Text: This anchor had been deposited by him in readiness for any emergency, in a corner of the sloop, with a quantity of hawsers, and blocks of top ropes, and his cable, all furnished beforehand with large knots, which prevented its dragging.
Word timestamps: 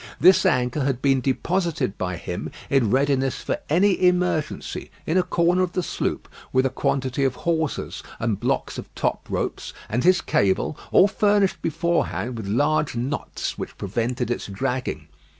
This 0.19 0.47
anchor 0.47 0.83
had 0.83 0.99
been 0.99 1.21
deposited 1.21 1.95
by 1.95 2.15
him 2.17 2.49
in 2.71 2.89
readiness 2.89 3.35
for 3.43 3.59
any 3.69 4.01
emergency, 4.07 4.89
in 5.05 5.15
a 5.15 5.21
corner 5.21 5.61
of 5.61 5.73
the 5.73 5.83
sloop, 5.83 6.27
with 6.51 6.65
a 6.65 6.71
quantity 6.71 7.23
of 7.23 7.35
hawsers, 7.35 8.01
and 8.19 8.39
blocks 8.39 8.79
of 8.79 8.91
top 8.95 9.27
ropes, 9.29 9.75
and 9.87 10.03
his 10.03 10.19
cable, 10.19 10.75
all 10.91 11.07
furnished 11.07 11.61
beforehand 11.61 12.35
with 12.35 12.47
large 12.47 12.95
knots, 12.95 13.59
which 13.59 13.77
prevented 13.77 14.31
its 14.31 14.47
dragging. 14.47 15.07